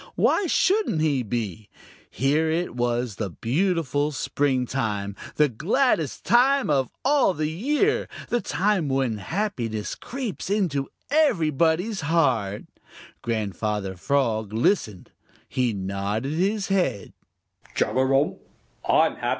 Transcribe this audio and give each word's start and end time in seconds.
Why 0.15 0.47
shouldn't 0.47 0.99
he 1.01 1.21
be? 1.21 1.69
Here 2.09 2.49
it 2.49 2.75
was 2.75 3.17
the 3.17 3.29
beautiful 3.29 4.11
springtime, 4.11 5.15
the 5.35 5.47
gladdest 5.47 6.25
time 6.25 6.71
of 6.71 6.89
all 7.05 7.35
the 7.35 7.51
year, 7.51 8.07
the 8.29 8.41
time 8.41 8.89
when 8.89 9.19
happiness 9.19 9.93
creeps 9.93 10.49
into 10.49 10.89
everybody's 11.11 12.01
heart. 12.01 12.63
Grandfather 13.21 13.95
Frog 13.95 14.51
listened. 14.53 15.11
He 15.47 15.71
nodded 15.71 16.31
his 16.33 16.69
head. 16.69 17.13